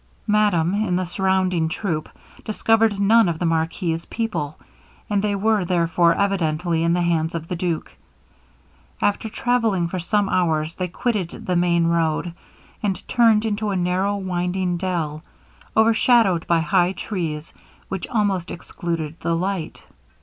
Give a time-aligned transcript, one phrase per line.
[0.25, 2.09] Madame, in the surrounding troop,
[2.43, 4.57] discovered none of the marquis's people,
[5.11, 7.95] and they were therefore evidently in the hands of the duke.
[8.99, 12.33] After travelling for some hours, they quitted the main road,
[12.81, 15.21] and turned into a narrow winding dell,
[15.77, 17.53] overshadowed by high trees,
[17.87, 19.83] which almost excluded the light.